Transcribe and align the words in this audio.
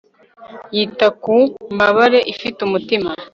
yita 0.75 1.07
ku 1.23 1.35
'mbabare 1.71 2.19
ifite 2.33 2.59
umutima 2.67 3.09